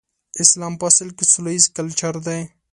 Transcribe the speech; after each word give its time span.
اسلام 0.43 0.73
په 0.79 0.85
اصل 0.91 1.07
کې 1.17 1.25
سوله 1.31 1.49
ييز 1.55 1.65
کلچر 1.77 2.13
دی. 2.27 2.39